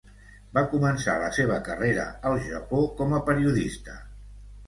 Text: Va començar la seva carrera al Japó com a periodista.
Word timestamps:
Va 0.57 0.61
començar 0.69 1.17
la 1.23 1.27
seva 1.39 1.59
carrera 1.67 2.05
al 2.29 2.39
Japó 2.47 2.81
com 3.01 3.13
a 3.19 3.23
periodista. 3.27 4.01